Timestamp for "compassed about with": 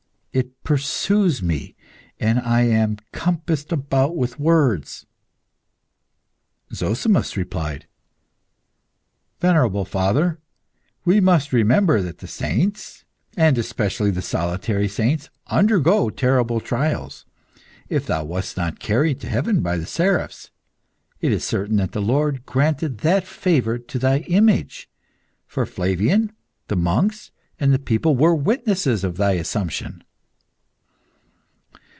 3.11-4.37